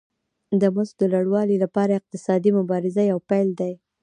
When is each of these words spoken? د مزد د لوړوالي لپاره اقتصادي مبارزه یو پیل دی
د 0.61 0.63
مزد 0.75 0.95
د 0.99 1.03
لوړوالي 1.13 1.57
لپاره 1.63 1.91
اقتصادي 1.99 2.51
مبارزه 2.59 3.03
یو 3.11 3.19
پیل 3.29 3.49
دی 3.59 3.73